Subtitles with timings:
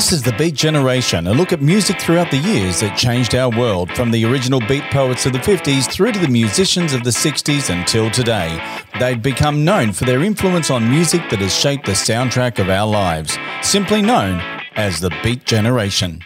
[0.00, 3.50] This is the Beat Generation, a look at music throughout the years that changed our
[3.50, 7.10] world, from the original beat poets of the 50s through to the musicians of the
[7.10, 8.58] 60s until today.
[8.98, 12.90] They've become known for their influence on music that has shaped the soundtrack of our
[12.90, 14.40] lives, simply known
[14.74, 16.22] as the Beat Generation.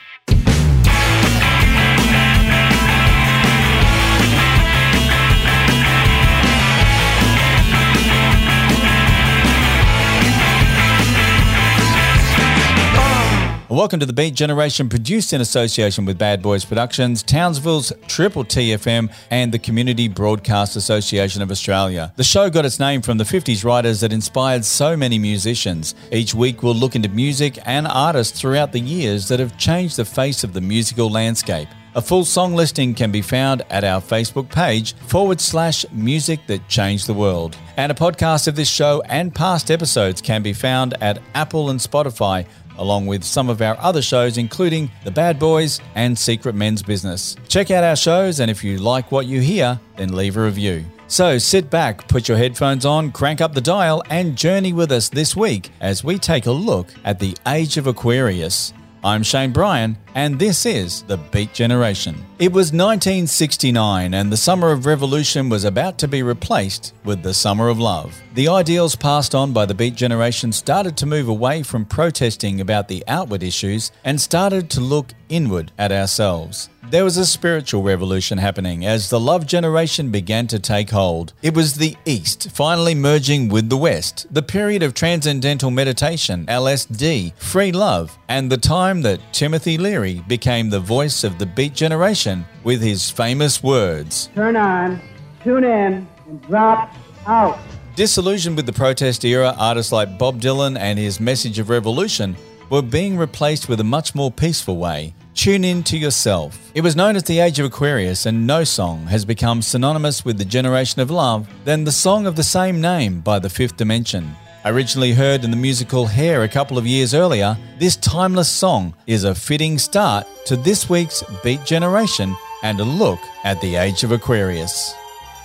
[13.74, 19.12] Welcome to the Beat Generation, produced in association with Bad Boys Productions, Townsville's Triple TFM,
[19.32, 22.12] and the Community Broadcast Association of Australia.
[22.14, 25.96] The show got its name from the 50s writers that inspired so many musicians.
[26.12, 30.04] Each week, we'll look into music and artists throughout the years that have changed the
[30.04, 31.66] face of the musical landscape.
[31.96, 36.68] A full song listing can be found at our Facebook page forward slash music that
[36.68, 37.56] changed the world.
[37.76, 41.78] And a podcast of this show and past episodes can be found at Apple and
[41.78, 42.46] Spotify
[42.78, 47.36] along with some of our other shows, including The Bad Boys and Secret Men's Business.
[47.48, 50.84] Check out our shows, and if you like what you hear, then leave a review.
[51.06, 55.08] So sit back, put your headphones on, crank up the dial, and journey with us
[55.08, 58.72] this week as we take a look at the age of Aquarius.
[59.04, 62.24] I'm Shane Bryan, and this is The Beat Generation.
[62.38, 67.34] It was 1969, and the summer of revolution was about to be replaced with the
[67.34, 68.20] summer of love.
[68.34, 72.88] The ideals passed on by the Beat Generation started to move away from protesting about
[72.88, 76.68] the outward issues and started to look inward at ourselves.
[76.90, 81.32] There was a spiritual revolution happening as the love generation began to take hold.
[81.42, 87.34] It was the East finally merging with the West, the period of transcendental meditation, LSD,
[87.36, 92.44] free love, and the time that Timothy Leary became the voice of the Beat Generation
[92.62, 95.00] with his famous words Turn on,
[95.42, 96.94] tune in, and drop
[97.26, 97.58] out.
[97.96, 102.36] Disillusioned with the protest era, artists like Bob Dylan and his message of revolution
[102.70, 105.14] were being replaced with a much more peaceful way.
[105.34, 106.70] Tune in to yourself.
[106.74, 110.38] It was known as the Age of Aquarius, and no song has become synonymous with
[110.38, 114.36] the generation of love than the song of the same name by the Fifth Dimension.
[114.66, 119.24] Originally heard in the musical Hair a couple of years earlier, this timeless song is
[119.24, 124.12] a fitting start to this week's Beat Generation and a look at the Age of
[124.12, 124.94] Aquarius.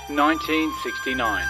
[0.07, 1.45] 1969.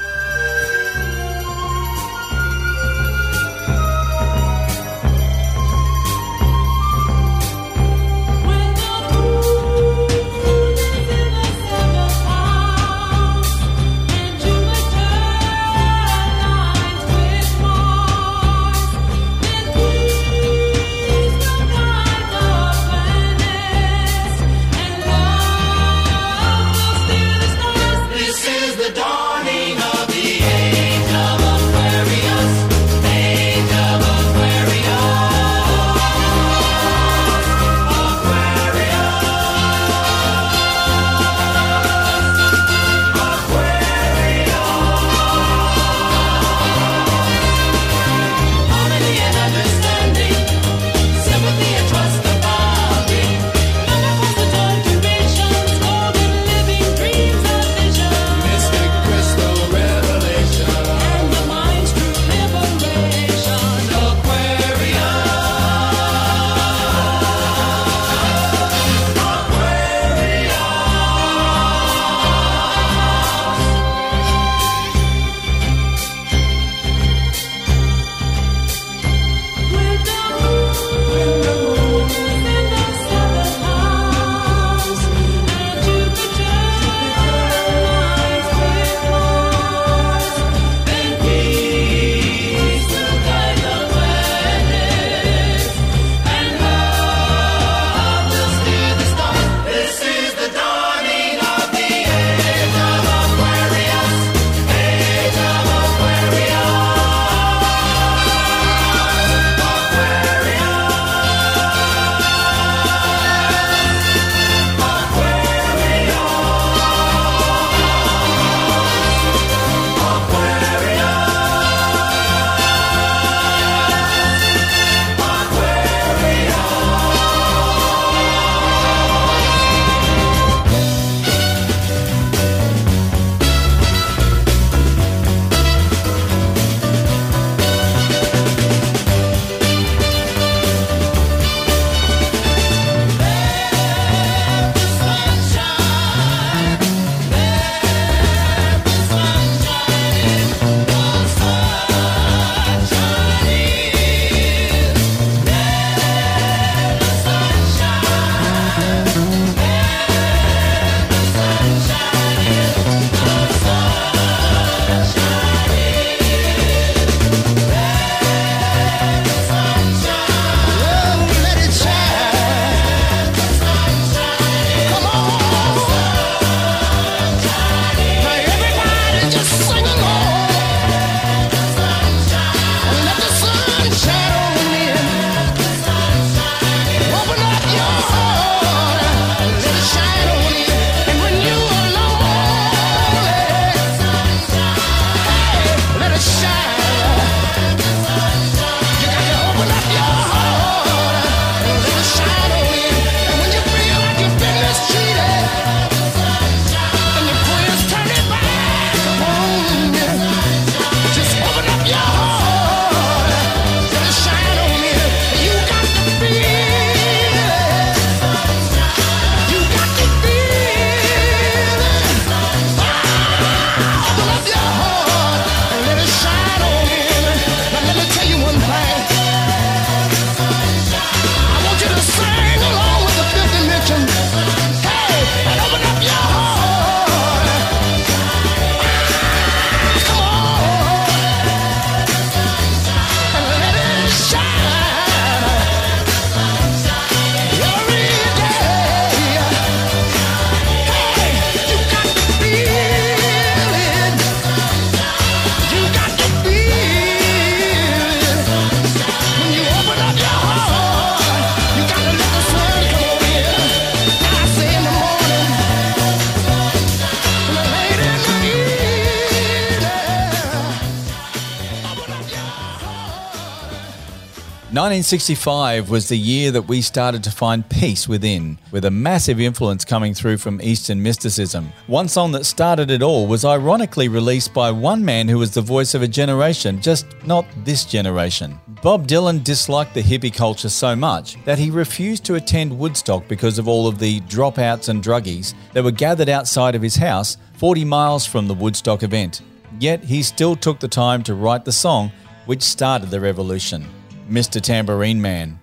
[274.80, 279.84] 1965 was the year that we started to find peace within, with a massive influence
[279.84, 281.74] coming through from Eastern mysticism.
[281.88, 285.60] One song that started it all was ironically released by one man who was the
[285.60, 288.58] voice of a generation, just not this generation.
[288.82, 293.60] Bob Dylan disliked the hippie culture so much that he refused to attend Woodstock because
[293.60, 297.84] of all of the dropouts and druggies that were gathered outside of his house 40
[297.84, 299.42] miles from the Woodstock event.
[299.78, 302.14] Yet he still took the time to write the song
[302.46, 303.86] which started the revolution.
[304.30, 304.62] Mr.
[304.62, 305.60] Tambourine Man.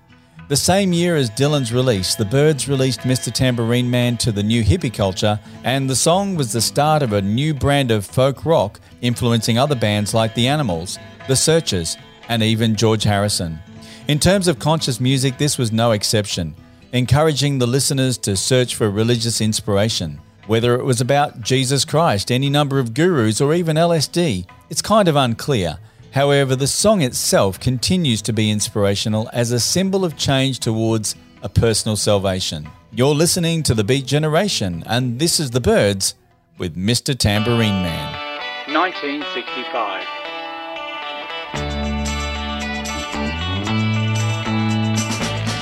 [0.48, 3.32] The same year as Dylan's release, the Byrds released Mr.
[3.32, 7.20] Tambourine Man to the new hippie culture, and the song was the start of a
[7.20, 11.96] new brand of folk rock influencing other bands like The Animals, The Searchers,
[12.28, 13.58] and even George Harrison.
[14.06, 16.54] In terms of conscious music, this was no exception,
[16.92, 20.20] encouraging the listeners to search for religious inspiration.
[20.46, 25.08] Whether it was about Jesus Christ, any number of gurus, or even LSD, it's kind
[25.08, 25.78] of unclear.
[26.16, 31.50] However, the song itself continues to be inspirational as a symbol of change towards a
[31.50, 32.70] personal salvation.
[32.90, 36.14] You're listening to The Beat Generation, and this is The Byrds
[36.56, 37.14] with Mr.
[37.14, 38.14] Tambourine Man.
[38.72, 40.04] 1965.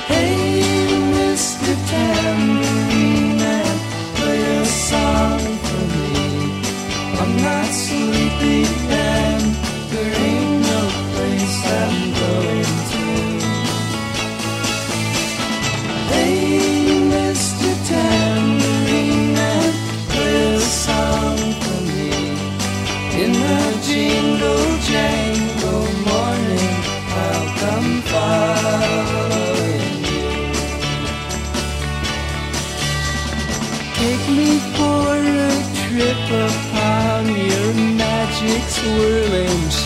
[0.07, 0.61] Hey,
[1.11, 1.75] Mr.
[1.89, 3.79] Tambourine Man,
[4.15, 6.15] play a song for me.
[7.19, 9.24] I'm not sleepy and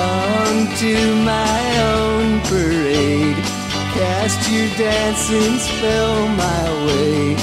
[0.00, 1.60] onto my
[1.94, 3.36] own parade.
[3.94, 7.34] Cast your dancing spell my way.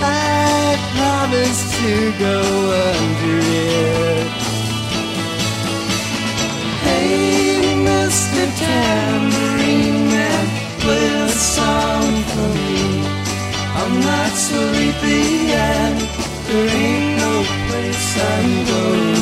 [0.00, 2.40] I promise to go
[2.96, 4.28] under it.
[6.86, 8.44] Hey, Mr.
[8.62, 10.46] Tambourine Man,
[10.80, 13.18] play a song for me.
[13.80, 16.00] I'm not sleepy and
[16.46, 17.32] there ain't no
[17.68, 19.17] place I'm going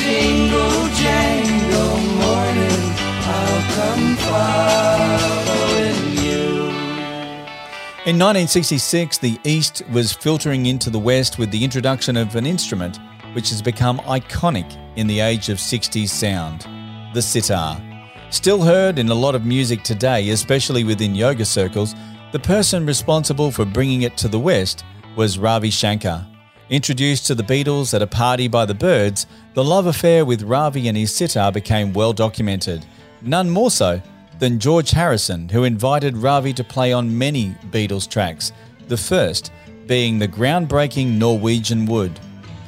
[0.00, 2.82] jingle jangle morning,
[3.36, 6.46] I'll come following you.
[8.06, 12.98] In 1966, the East was filtering into the West with the introduction of an instrument
[13.34, 16.66] which has become iconic in the age of 60s sound
[17.14, 17.80] the sitar.
[18.30, 21.94] Still heard in a lot of music today, especially within yoga circles,
[22.30, 24.84] the person responsible for bringing it to the West
[25.16, 26.24] was Ravi Shankar.
[26.70, 30.86] Introduced to the Beatles at a party by the Byrds, the love affair with Ravi
[30.86, 32.86] and his sitar became well documented.
[33.22, 34.00] None more so
[34.38, 38.52] than George Harrison, who invited Ravi to play on many Beatles tracks,
[38.86, 39.50] the first
[39.88, 42.20] being the groundbreaking Norwegian Wood.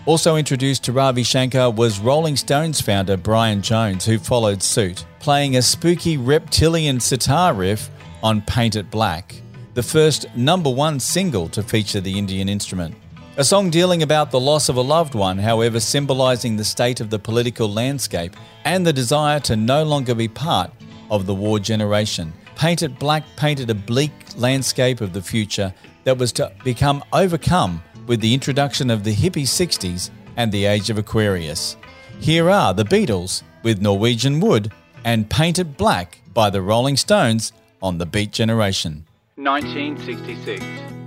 [0.04, 5.56] Also introduced to Ravi Shankar was Rolling Stones founder Brian Jones, who followed suit, playing
[5.56, 7.88] a spooky reptilian sitar riff
[8.20, 9.40] on Paint It Black,
[9.74, 12.96] the first number one single to feature the Indian instrument.
[13.38, 17.08] A song dealing about the loss of a loved one, however, symbolizing the state of
[17.08, 18.36] the political landscape
[18.66, 20.70] and the desire to no longer be part
[21.10, 22.30] of the war generation.
[22.56, 25.72] Paint It Black painted a bleak landscape of the future
[26.04, 30.90] that was to become overcome with the introduction of the hippie 60s and the age
[30.90, 31.78] of Aquarius.
[32.20, 34.70] Here are the Beatles with Norwegian Wood
[35.04, 39.06] and Paint It Black by the Rolling Stones on the Beat Generation.
[39.36, 41.01] 1966.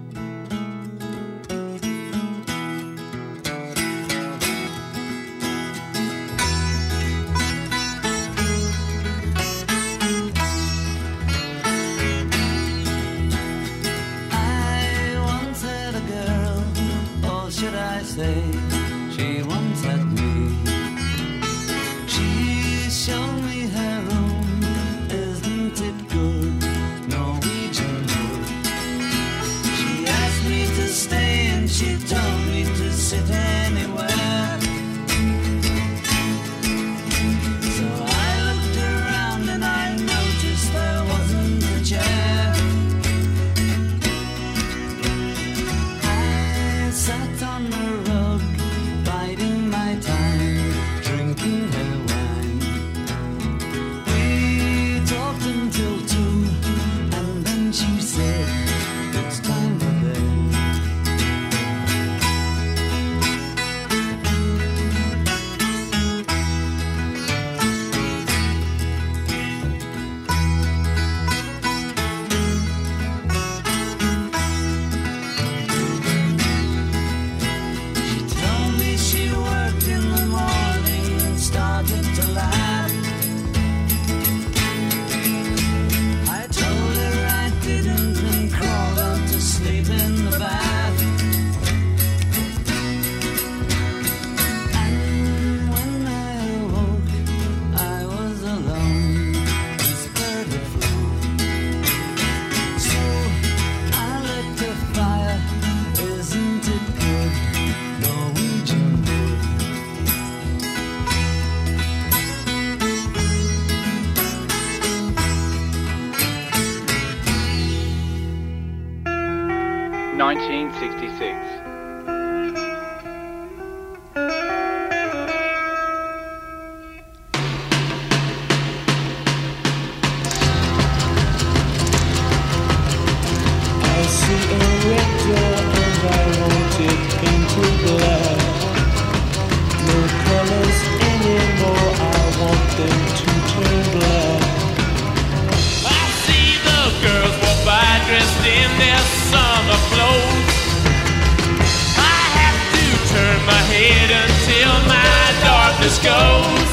[155.86, 156.72] Darkness goes.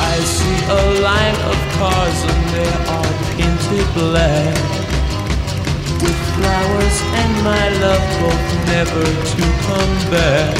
[0.00, 4.56] I see a line of cars and they are painted black.
[6.02, 10.54] With flowers and my love hope never to come back.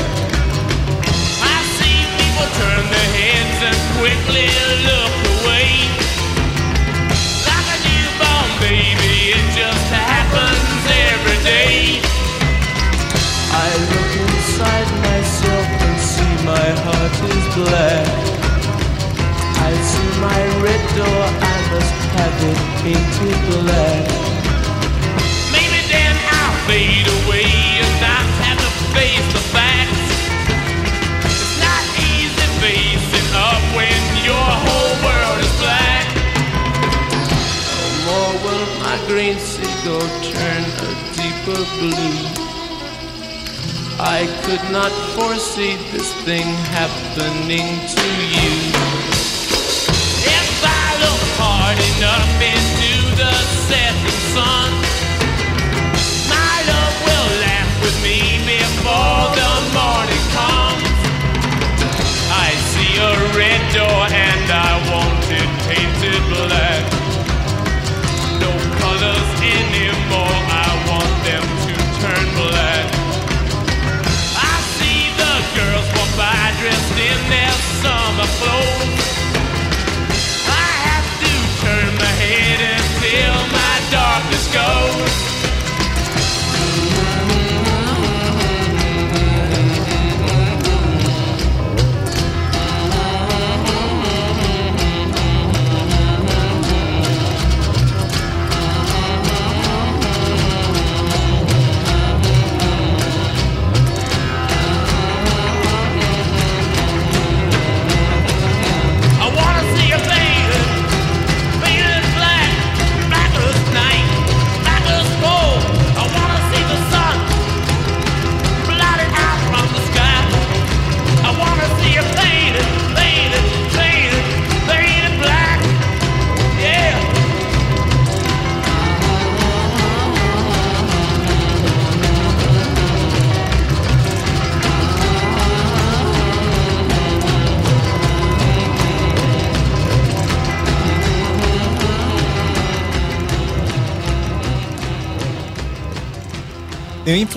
[1.43, 4.49] I see people turn their heads and quickly
[4.87, 5.71] look away.
[7.49, 12.01] Like a newborn baby, it just happens every day.
[13.51, 15.68] I look inside myself
[16.49, 18.09] my heart is black.
[19.69, 24.07] I see my red door, I must have it painted black.
[25.53, 27.53] Maybe then I'll fade away
[27.85, 30.09] and not have to face the facts.
[31.29, 36.07] It's not easy facing up when your whole world is black.
[37.77, 42.48] No more will my green seagull turn a deeper blue.
[44.01, 48.55] I could not foresee this thing happening to you.
[50.23, 53.35] If I look hard enough into the
[53.67, 54.71] setting sun,
[56.31, 60.95] my love will laugh with me before the morning comes.
[62.31, 66.87] I see a red door and I want it painted black.
[68.39, 69.68] No colors anymore,
[78.39, 78.98] summer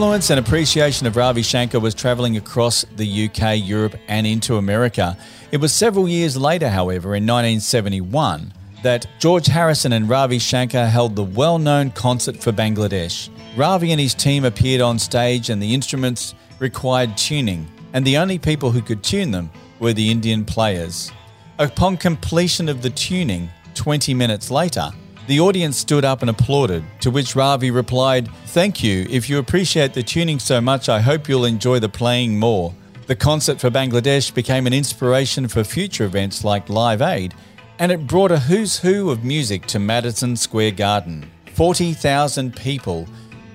[0.01, 5.15] influence and appreciation of Ravi Shankar was travelling across the UK, Europe, and into America.
[5.51, 11.15] It was several years later, however, in 1971, that George Harrison and Ravi Shankar held
[11.15, 13.29] the well known concert for Bangladesh.
[13.55, 18.39] Ravi and his team appeared on stage, and the instruments required tuning, and the only
[18.39, 21.12] people who could tune them were the Indian players.
[21.60, 24.90] Upon completion of the tuning, 20 minutes later,
[25.27, 29.05] the audience stood up and applauded, to which Ravi replied, Thank you.
[29.10, 32.74] If you appreciate the tuning so much, I hope you'll enjoy the playing more.
[33.07, 37.34] The concert for Bangladesh became an inspiration for future events like Live Aid,
[37.79, 41.29] and it brought a who's who of music to Madison Square Garden.
[41.53, 43.07] 40,000 people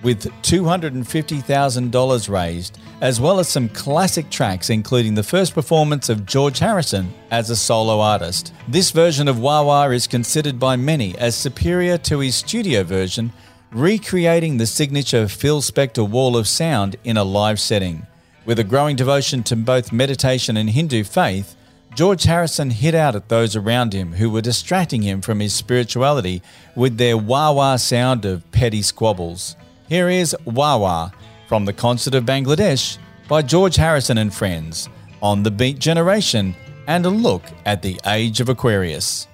[0.02, 6.58] with $250,000 raised, as well as some classic tracks, including the first performance of George
[6.58, 8.52] Harrison as a solo artist.
[8.68, 13.32] This version of Wah Wah is considered by many as superior to his studio version,
[13.70, 18.06] recreating the signature Phil Spector wall of sound in a live setting.
[18.44, 21.56] With a growing devotion to both meditation and Hindu faith,
[21.96, 26.42] George Harrison hit out at those around him who were distracting him from his spirituality
[26.74, 29.56] with their wah wah sound of petty squabbles.
[29.88, 31.10] Here is Wah
[31.46, 34.88] from the Concert of Bangladesh by George Harrison and Friends
[35.22, 36.56] on The Beat Generation
[36.88, 39.28] and a look at the age of Aquarius.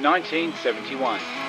[0.00, 1.43] 1971.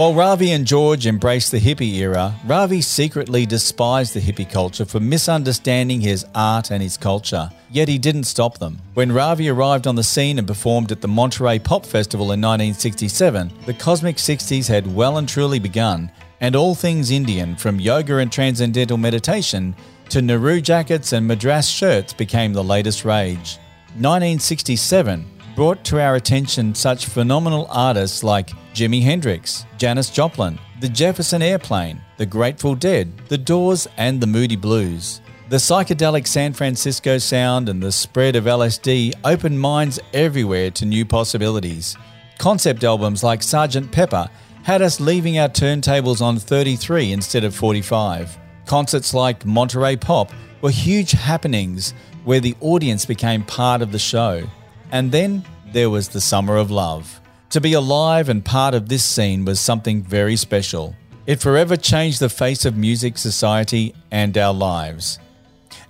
[0.00, 4.98] While Ravi and George embraced the hippie era, Ravi secretly despised the hippie culture for
[4.98, 7.50] misunderstanding his art and his culture.
[7.70, 8.80] Yet he didn't stop them.
[8.94, 13.52] When Ravi arrived on the scene and performed at the Monterey Pop Festival in 1967,
[13.66, 16.10] the Cosmic 60s had well and truly begun,
[16.40, 19.76] and all things Indian, from yoga and transcendental meditation
[20.08, 23.58] to Nehru jackets and Madras shirts, became the latest rage.
[23.98, 25.26] 1967
[25.60, 32.00] brought to our attention such phenomenal artists like Jimi Hendrix, Janis Joplin, the Jefferson Airplane,
[32.16, 35.20] the Grateful Dead, the Doors, and the Moody Blues.
[35.50, 41.04] The psychedelic San Francisco sound and the spread of LSD opened minds everywhere to new
[41.04, 41.94] possibilities.
[42.38, 43.92] Concept albums like Sgt.
[43.92, 44.30] Pepper
[44.62, 48.38] had us leaving our turntables on 33 instead of 45.
[48.64, 51.92] Concerts like Monterey Pop were huge happenings
[52.24, 54.48] where the audience became part of the show.
[54.92, 57.20] And then there was the Summer of Love.
[57.50, 60.94] To be alive and part of this scene was something very special.
[61.26, 65.18] It forever changed the face of music, society, and our lives.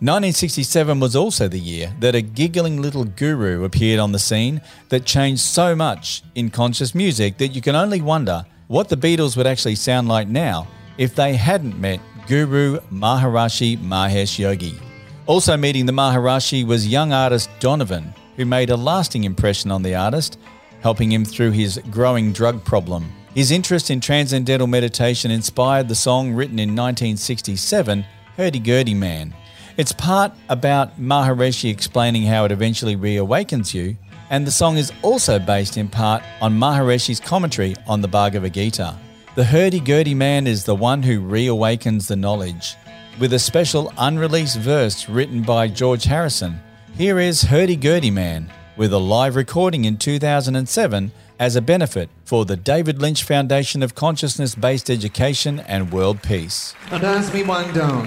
[0.01, 5.05] 1967 was also the year that a giggling little guru appeared on the scene that
[5.05, 9.47] changed so much in conscious music that you can only wonder what the Beatles would
[9.47, 14.79] actually sound like now if they hadn't met Guru Maharishi Mahesh Yogi.
[15.27, 19.95] Also meeting the Maharishi was young artist Donovan, who made a lasting impression on the
[19.95, 20.38] artist,
[20.81, 23.11] helping him through his growing drug problem.
[23.35, 28.05] His interest in transcendental meditation inspired the song written in 1967,
[28.37, 29.35] Hurdy Gurdy Man.
[29.77, 33.97] It's part about Maharishi explaining how it eventually reawakens you,
[34.31, 38.97] and the song is also based in part on Maharishi's commentary on the Bhagavad Gita.
[39.37, 42.75] The Hurdy Gurdy Man is the one who reawakens the knowledge.
[43.21, 46.61] With a special unreleased verse written by George Harrison,
[46.96, 52.44] here is Hurdy Gurdy Man with a live recording in 2007 as a benefit for
[52.44, 56.74] the David Lynch Foundation of Consciousness Based Education and World Peace.
[56.90, 58.05] And as we wind down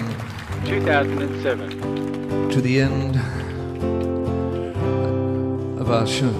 [0.66, 2.50] 2007.
[2.50, 3.16] to the end
[5.80, 6.30] of our show,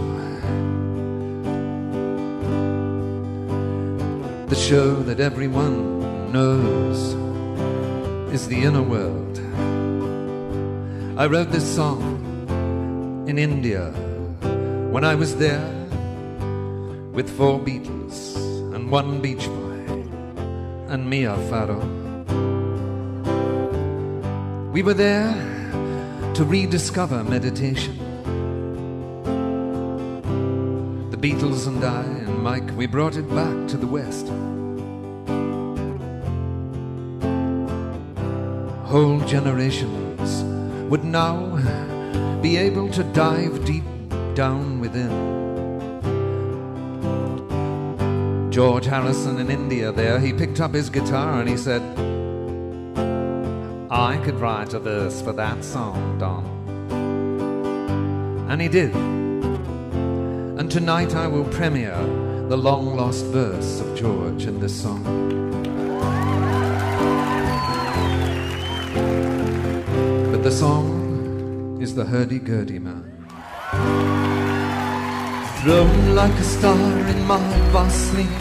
[4.46, 7.14] the show that everyone knows
[8.32, 9.40] is the inner world.
[11.18, 12.13] I wrote this song
[13.26, 13.90] in India
[14.90, 15.66] when I was there
[17.12, 18.36] with four Beatles
[18.74, 19.80] and one Beach Boy
[20.92, 21.80] and Mia Farrow.
[24.72, 25.32] We were there
[26.34, 27.96] to rediscover meditation.
[31.10, 34.28] The Beatles and I and Mike, we brought it back to the West.
[38.86, 40.42] Whole generations
[40.90, 41.56] would now
[42.44, 43.84] be able to dive deep
[44.34, 45.10] down within.
[48.50, 51.80] George Harrison in India, there, he picked up his guitar and he said,
[53.90, 56.44] I could write a verse for that song, Don.
[58.50, 58.94] And he did.
[58.94, 61.96] And tonight I will premiere
[62.50, 65.02] the long lost verse of George in this song.
[70.30, 70.93] But the song
[71.84, 73.04] is the Hurdy Gurdy Man.
[75.60, 78.40] Thrown like a star in my vast sleep,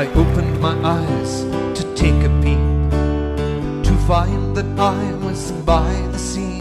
[0.00, 1.32] I opened my eyes
[1.78, 2.66] to take a peep
[3.88, 6.58] to find that I was by the sea,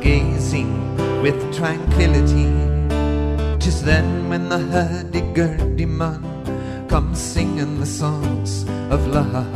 [0.00, 0.72] gazing
[1.20, 2.48] with tranquility.
[3.62, 6.22] Tis then when the hurdy-gurdy man
[6.88, 8.62] comes singing the songs
[8.94, 9.54] of love.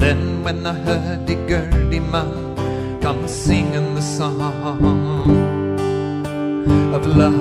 [0.00, 2.53] Then when the hurdy-gurdy man
[3.04, 4.40] comes singing the song
[6.94, 7.36] of love.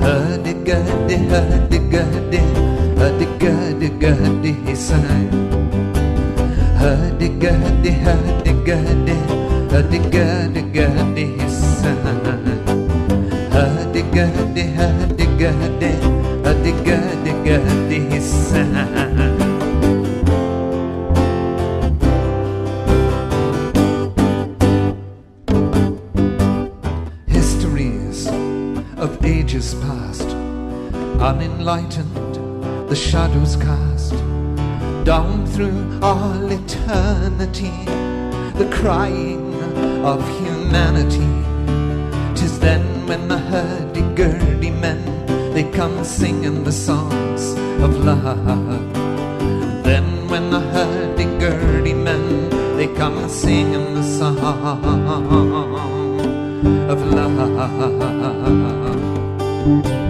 [0.00, 2.40] Hurdy-gurdy, hurdy-gurdy,
[2.96, 5.28] hurdy-gurdy-gurdy, he sang.
[6.80, 9.16] Hurdy-gurdy, hurdy-gurdy,
[9.72, 12.24] hurdy-gurdy-gurdy, he sang.
[13.52, 15.90] Hurdy-gurdy, hurdy-gurdy,
[16.44, 19.53] hurdy-gurdy-gurdy, he sang.
[37.38, 39.54] The crying
[40.04, 41.26] of humanity.
[42.34, 45.04] Tis then when the hurdy-gurdy men
[45.52, 48.44] they come singing the songs of love.
[49.82, 54.38] Then when the hurdy-gurdy men they come singing the song
[56.88, 60.03] of love.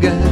[0.00, 0.29] Hurdy-gurdy,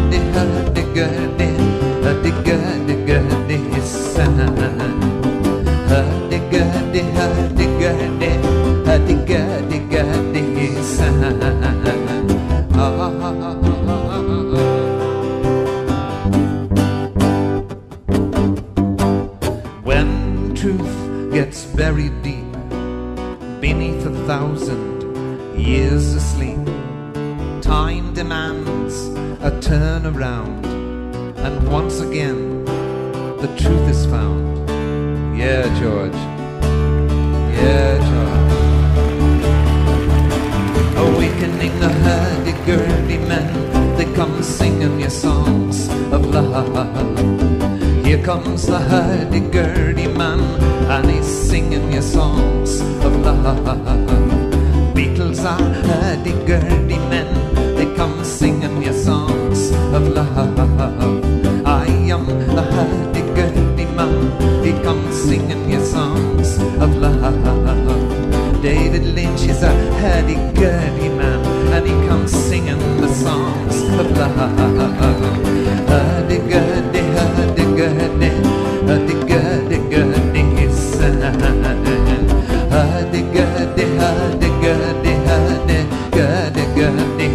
[83.18, 87.26] Hurdy-gurdy, hurdy-gurdy, hurdy-gurdy-gurdy.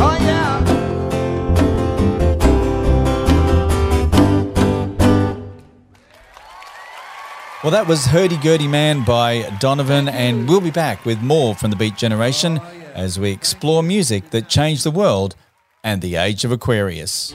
[0.00, 0.60] Oh yeah!
[7.62, 11.70] Well, that was Hurdy Gurdy Man by Donovan, and we'll be back with more from
[11.70, 12.58] the Beat Generation
[12.94, 15.36] as we explore music that changed the world
[15.84, 17.32] and the age of Aquarius.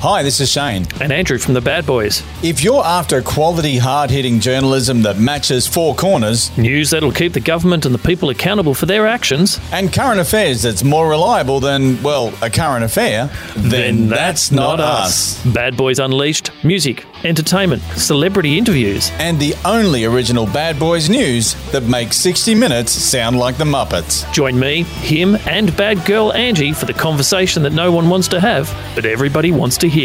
[0.00, 0.86] Hi, this is Shane.
[1.00, 2.22] And Andrew from the Bad Boys.
[2.42, 7.40] If you're after quality, hard hitting journalism that matches four corners News that'll keep the
[7.40, 12.00] government and the people accountable for their actions, and current affairs that's more reliable than,
[12.02, 15.42] well, a current affair, then, that's, not us.
[15.46, 19.10] Bad Boys Unleashed, music, entertainment, celebrity interviews.
[19.18, 24.30] And the only original Bad Boys news that makes 60 Minutes sound like the Muppets.
[24.32, 28.40] Join me, him, and bad girl Angie for the conversation that no one wants to
[28.40, 29.95] have, but everybody wants to hear.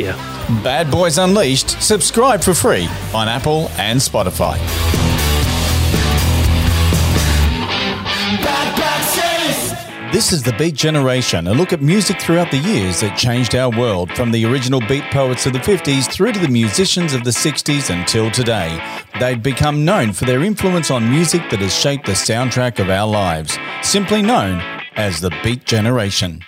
[0.63, 4.57] Bad Boys Unleashed, subscribe for free on Apple and Spotify.
[10.13, 13.69] This is the Beat Generation, a look at music throughout the years that changed our
[13.69, 17.31] world, from the original beat poets of the 50s through to the musicians of the
[17.31, 18.81] 60s until today.
[19.19, 23.09] They've become known for their influence on music that has shaped the soundtrack of our
[23.09, 24.61] lives, simply known
[24.95, 26.41] as the Beat Generation.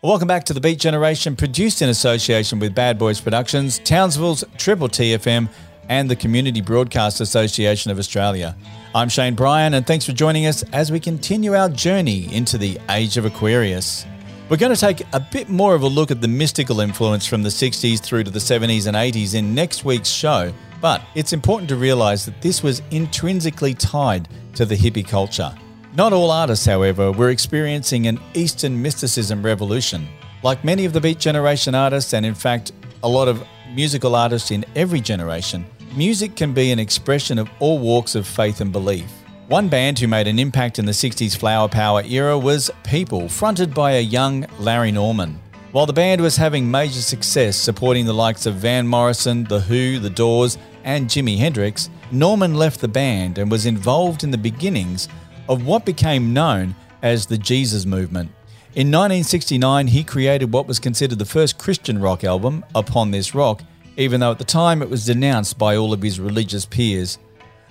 [0.00, 4.88] Welcome back to the Beat Generation, produced in association with Bad Boys Productions, Townsville's Triple
[4.88, 5.48] TFM,
[5.88, 8.56] and the Community Broadcast Association of Australia.
[8.94, 12.78] I'm Shane Bryan, and thanks for joining us as we continue our journey into the
[12.88, 14.06] Age of Aquarius.
[14.48, 17.42] We're going to take a bit more of a look at the mystical influence from
[17.42, 21.68] the 60s through to the 70s and 80s in next week's show, but it's important
[21.70, 25.52] to realise that this was intrinsically tied to the hippie culture.
[25.94, 30.06] Not all artists, however, were experiencing an Eastern mysticism revolution.
[30.42, 32.72] Like many of the Beat Generation artists, and in fact,
[33.02, 33.42] a lot of
[33.74, 35.64] musical artists in every generation,
[35.96, 39.10] music can be an expression of all walks of faith and belief.
[39.48, 43.72] One band who made an impact in the 60s flower power era was People, fronted
[43.72, 45.40] by a young Larry Norman.
[45.72, 49.98] While the band was having major success supporting the likes of Van Morrison, The Who,
[49.98, 55.08] The Doors, and Jimi Hendrix, Norman left the band and was involved in the beginnings
[55.48, 58.30] of what became known as the Jesus Movement.
[58.74, 63.62] In 1969, he created what was considered the first Christian rock album, Upon This Rock,
[63.96, 67.18] even though at the time it was denounced by all of his religious peers.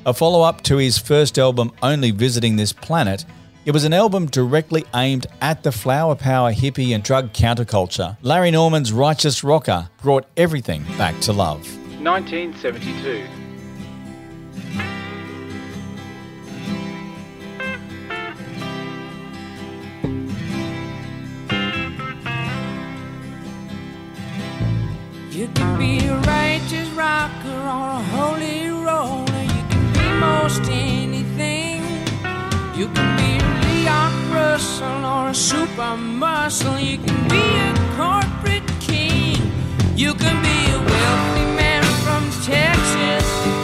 [0.06, 3.26] A follow up to his first album, Only Visiting This Planet,
[3.68, 8.16] it was an album directly aimed at the flower power hippie and drug counterculture.
[8.22, 11.68] Larry Norman's Righteous Rocker brought everything back to love.
[12.02, 13.47] 1972.
[25.38, 29.44] You can be a righteous rocker on a holy roller.
[29.44, 31.84] You can be most anything.
[32.76, 36.80] You can be a Leon Russell or a super muscle.
[36.80, 39.38] You can be a corporate king.
[39.96, 43.57] You can be a wealthy man from Texas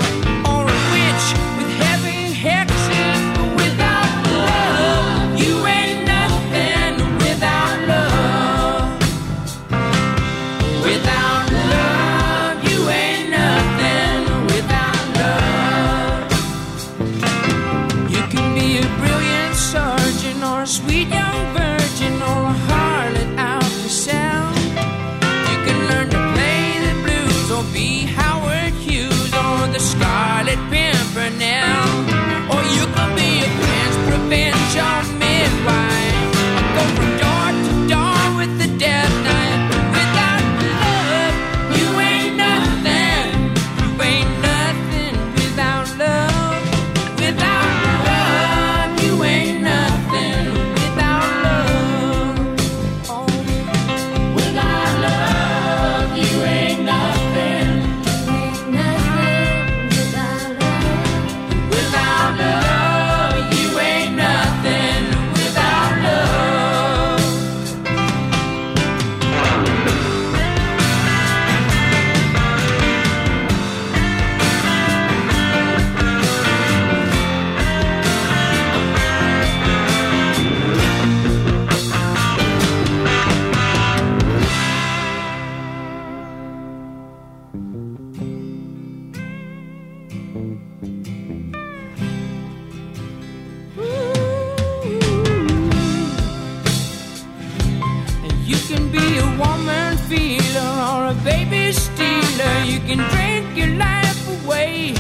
[104.63, 104.93] away,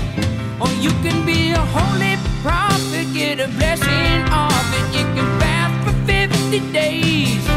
[0.59, 4.97] or you can be a holy prophet, get a blessing off it.
[4.97, 7.52] You can fast for 50 days.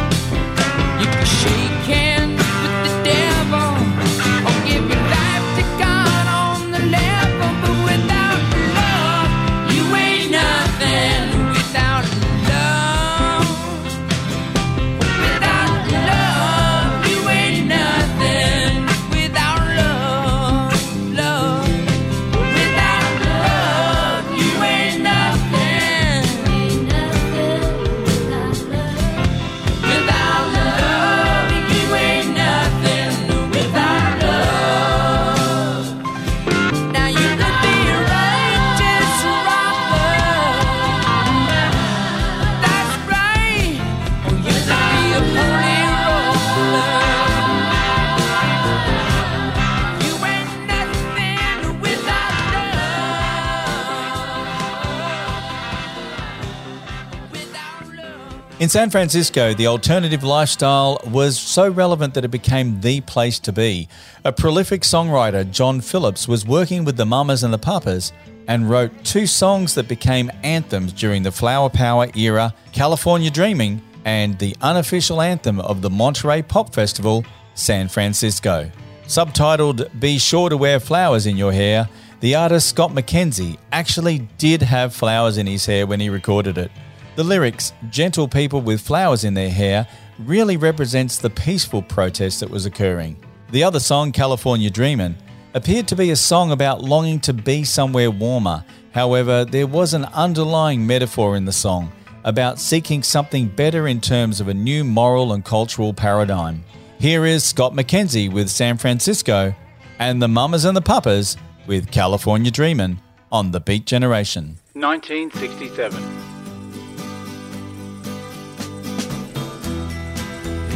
[58.66, 63.52] In San Francisco, the alternative lifestyle was so relevant that it became the place to
[63.52, 63.86] be.
[64.24, 68.12] A prolific songwriter, John Phillips, was working with the Mamas and the Papas
[68.48, 74.36] and wrote two songs that became anthems during the Flower Power era California Dreaming and
[74.40, 78.68] the unofficial anthem of the Monterey Pop Festival, San Francisco.
[79.06, 81.88] Subtitled Be Sure to Wear Flowers in Your Hair,
[82.18, 86.72] the artist Scott McKenzie actually did have flowers in his hair when he recorded it.
[87.16, 89.88] The lyrics, Gentle People with Flowers in Their Hair,
[90.18, 93.16] really represents the peaceful protest that was occurring.
[93.52, 95.16] The other song, California Dreamin',
[95.54, 98.66] appeared to be a song about longing to be somewhere warmer.
[98.92, 101.90] However, there was an underlying metaphor in the song
[102.24, 106.64] about seeking something better in terms of a new moral and cultural paradigm.
[107.00, 109.54] Here is Scott McKenzie with San Francisco
[109.98, 113.00] and the Mamas and the Papas with California Dreamin'
[113.32, 114.58] on The Beat Generation.
[114.74, 116.35] 1967.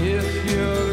[0.02, 0.89] If you're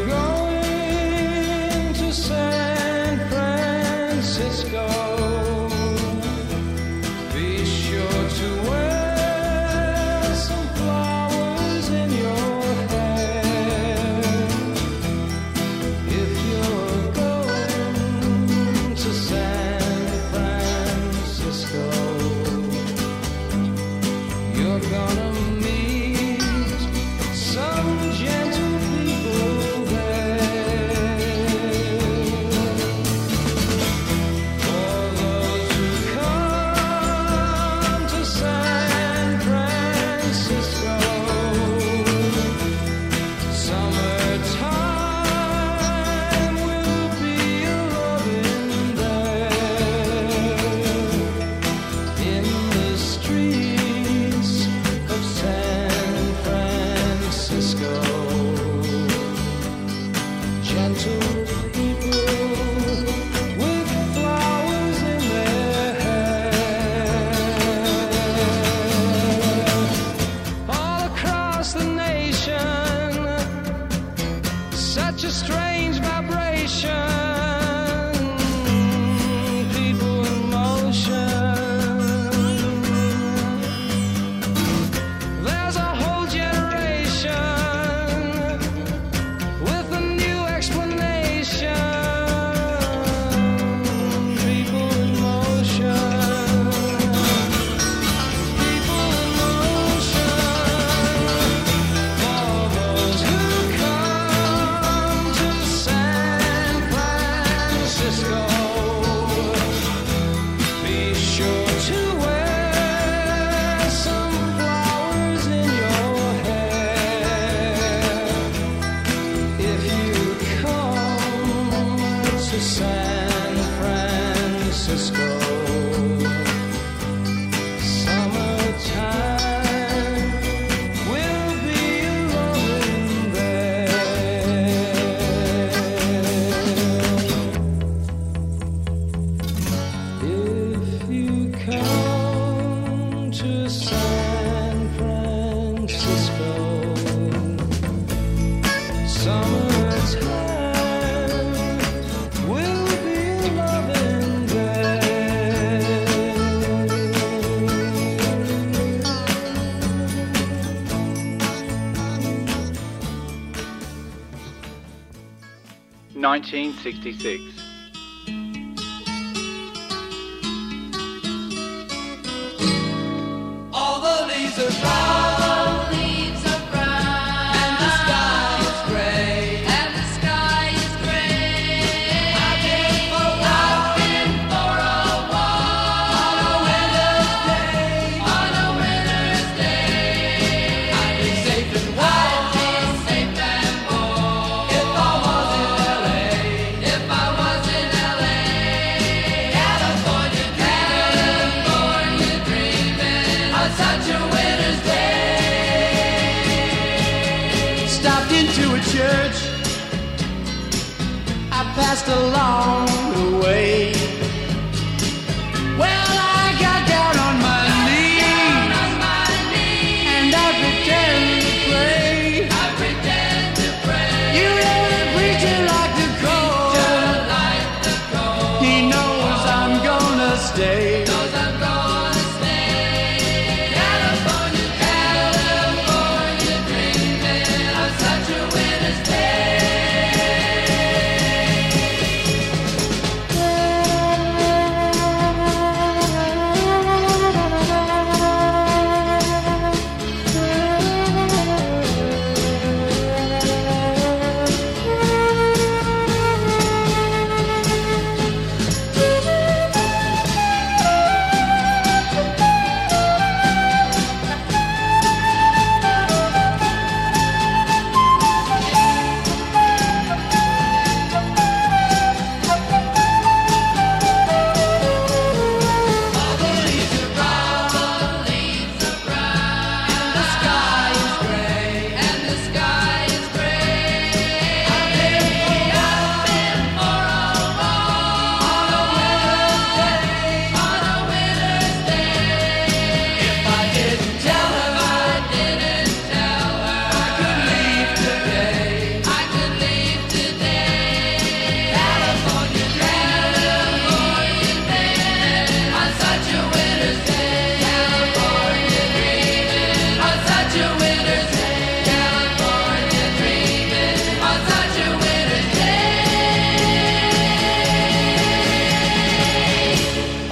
[166.58, 167.47] 1966.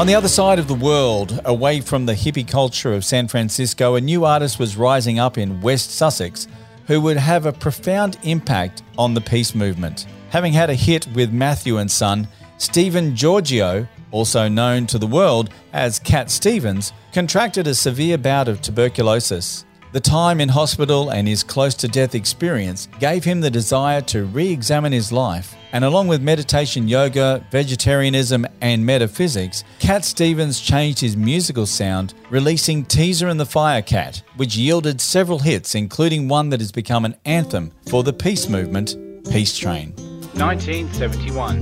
[0.06, 3.96] On the other side of the world, away from the hippie culture of San Francisco,
[3.96, 6.46] a new artist was rising up in West Sussex
[6.86, 10.06] who would have a profound impact on the peace movement.
[10.30, 12.28] Having had a hit with Matthew and Son,
[12.58, 18.62] Steven Georgiou, also known to the world as Cat Stevens, contracted a severe bout of
[18.62, 19.64] tuberculosis.
[19.90, 24.26] The time in hospital and his close to death experience gave him the desire to
[24.26, 25.56] re examine his life.
[25.76, 32.82] And along with meditation, yoga, vegetarianism, and metaphysics, Cat Stevens changed his musical sound, releasing
[32.82, 37.72] Teaser and the Firecat, which yielded several hits, including one that has become an anthem
[37.90, 38.96] for the peace movement,
[39.30, 39.92] Peace Train.
[40.32, 41.60] 1971.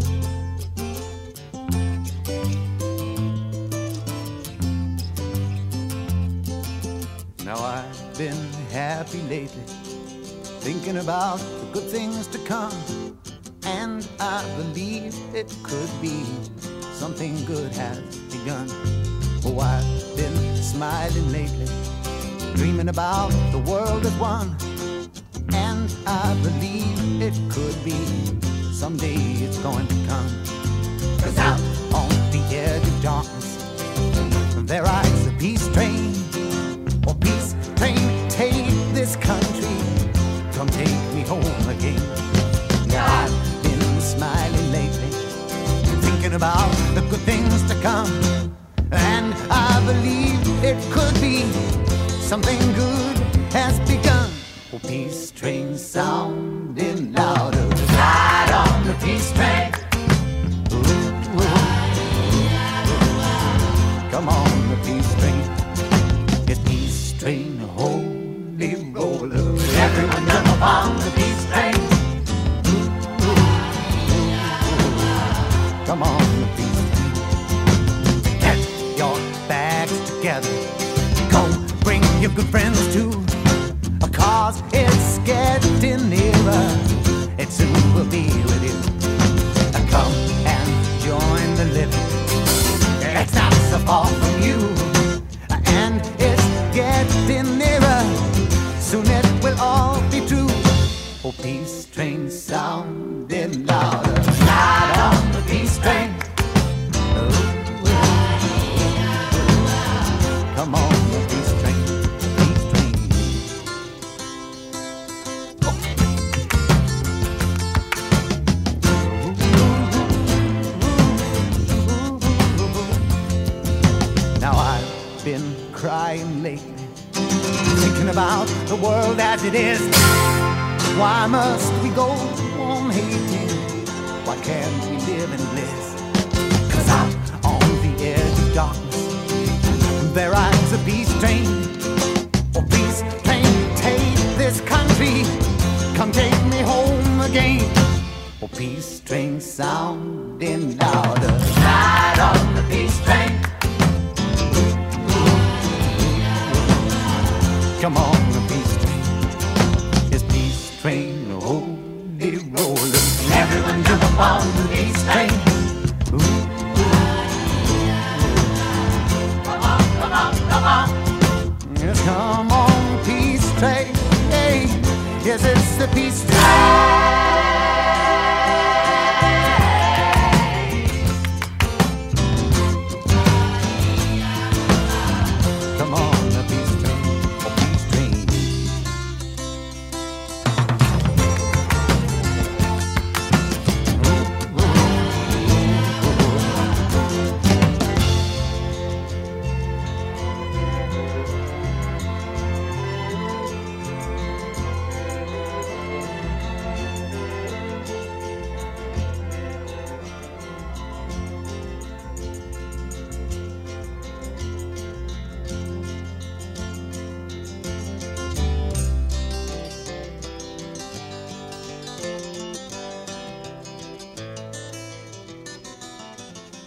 [7.45, 8.37] Now I've been
[8.71, 9.65] happy lately,
[10.61, 13.04] thinking about the good things to come.
[13.67, 16.25] And I believe it could be
[16.93, 18.67] something good has begun.
[19.47, 21.67] Oh, I've been smiling lately,
[22.55, 24.57] dreaming about the world as one.
[25.55, 27.99] And I believe it could be
[28.73, 30.29] someday it's going to come.
[31.21, 31.54] Cause out
[52.35, 52.64] something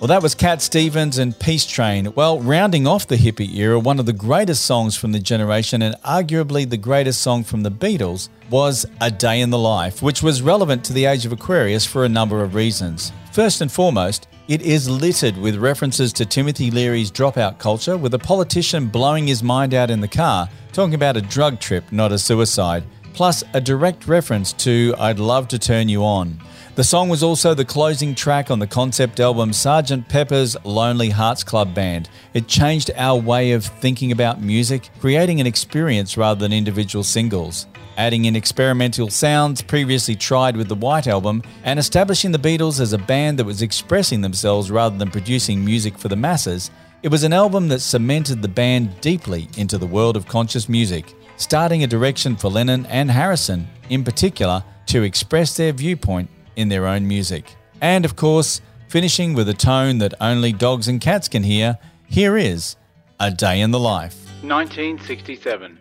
[0.08, 2.14] Well, that was Cat Stevens and Peace Train.
[2.16, 5.96] Well, rounding off the hippie era, one of the greatest songs from the generation and
[5.96, 10.42] arguably the greatest song from the Beatles was A Day in the Life, which was
[10.42, 13.12] relevant to the age of Aquarius for a number of reasons.
[13.34, 18.20] First and foremost, it is littered with references to Timothy Leary's dropout culture, with a
[18.20, 22.18] politician blowing his mind out in the car, talking about a drug trip, not a
[22.18, 26.40] suicide, plus a direct reference to I'd Love to Turn You On.
[26.78, 30.08] The song was also the closing track on the concept album Sgt.
[30.08, 32.08] Pepper's Lonely Hearts Club Band.
[32.36, 37.66] It changed our way of thinking about music, creating an experience rather than individual singles.
[37.98, 42.94] Adding in experimental sounds previously tried with the White Album, and establishing the Beatles as
[42.94, 46.70] a band that was expressing themselves rather than producing music for the masses,
[47.02, 51.16] it was an album that cemented the band deeply into the world of conscious music,
[51.38, 56.86] starting a direction for Lennon and Harrison, in particular, to express their viewpoint in their
[56.86, 57.56] own music.
[57.80, 61.78] And of course, finishing with a tone that only dogs and cats can hear,
[62.10, 62.76] here is
[63.20, 64.16] A Day in the Life.
[64.42, 65.80] 1967.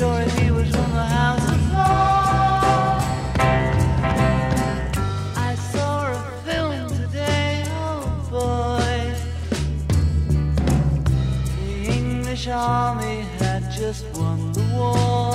[0.00, 1.46] He was the house.
[5.36, 6.14] I saw a
[6.46, 9.14] film today, oh boy.
[11.56, 15.34] The English army had just won the war.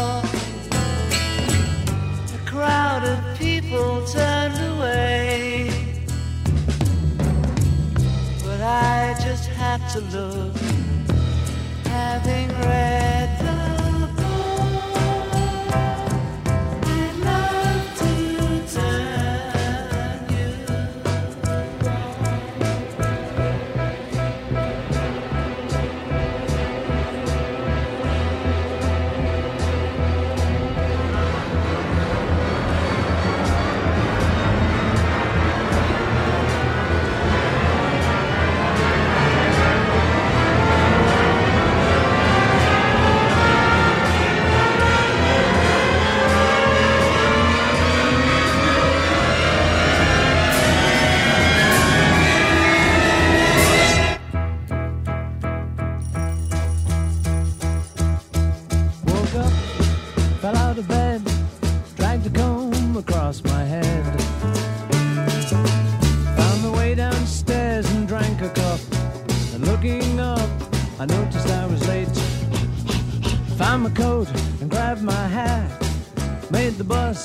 [2.33, 5.69] A crowd of people turned away.
[8.43, 10.57] But I just had to look,
[11.85, 13.14] having read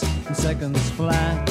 [0.01, 1.44] bus seconds fly.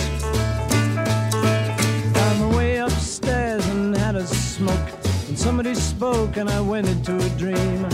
[2.14, 4.90] Found my way upstairs and had a smoke.
[5.28, 7.88] And somebody spoke and I went into a dream.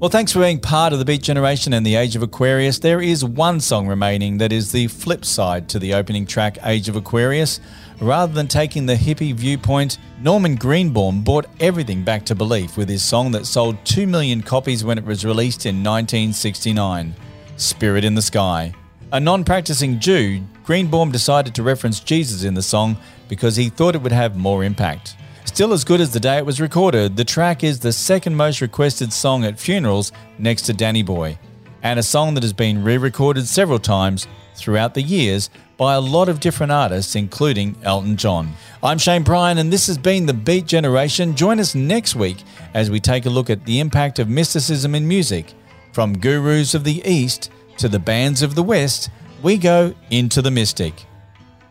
[0.00, 2.80] Well, thanks for being part of the Beat Generation and the Age of Aquarius.
[2.80, 6.88] There is one song remaining that is the flip side to the opening track, Age
[6.88, 7.60] of Aquarius.
[8.00, 13.04] Rather than taking the hippie viewpoint, Norman Greenbaum brought everything back to belief with his
[13.04, 17.14] song that sold 2 million copies when it was released in 1969
[17.56, 18.74] Spirit in the Sky.
[19.12, 22.96] A non practicing Jew, Greenbaum decided to reference Jesus in the song
[23.28, 25.16] because he thought it would have more impact.
[25.54, 28.60] Still as good as the day it was recorded, the track is the second most
[28.60, 31.38] requested song at funerals next to Danny Boy,
[31.80, 34.26] and a song that has been re recorded several times
[34.56, 38.52] throughout the years by a lot of different artists, including Elton John.
[38.82, 41.36] I'm Shane Bryan, and this has been The Beat Generation.
[41.36, 42.38] Join us next week
[42.74, 45.54] as we take a look at the impact of mysticism in music.
[45.92, 49.08] From gurus of the East to the bands of the West,
[49.40, 51.06] we go into the mystic.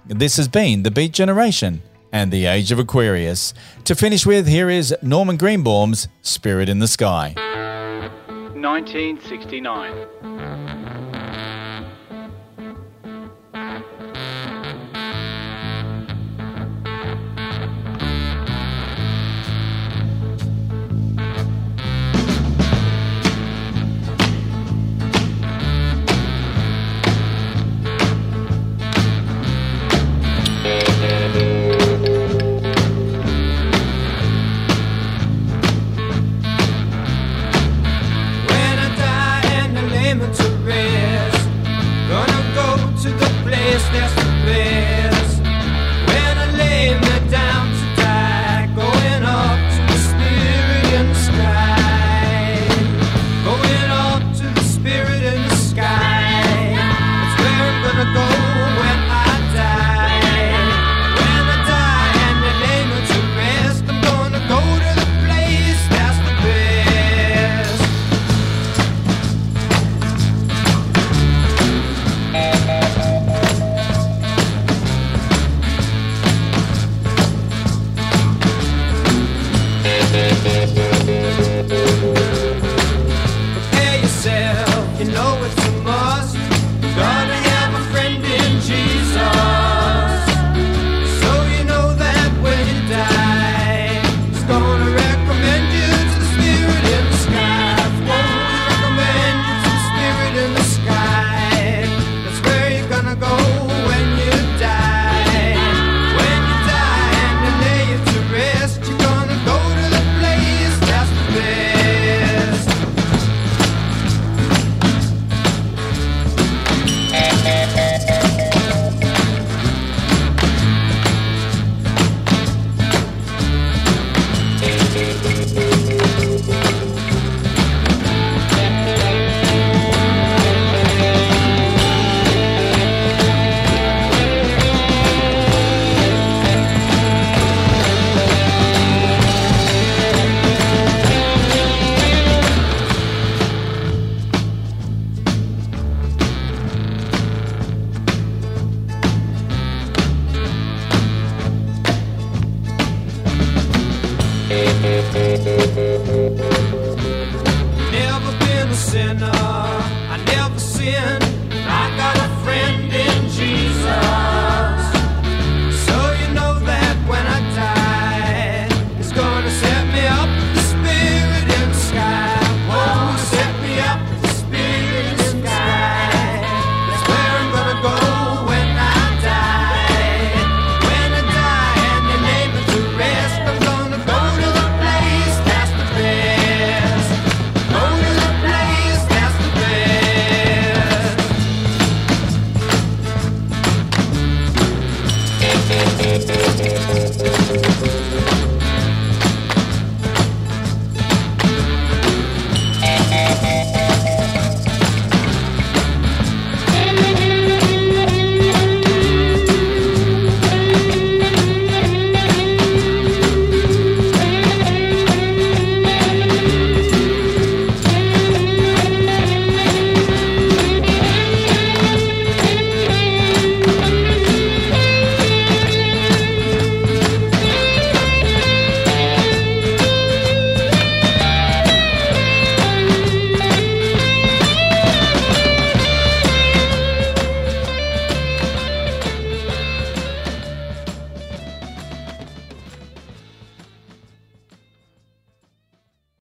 [0.06, 1.82] This has been The Beat Generation
[2.14, 3.53] and the Age of Aquarius.
[3.84, 7.34] To finish with, here is Norman Greenbaum's Spirit in the Sky.
[8.53, 11.12] 1969.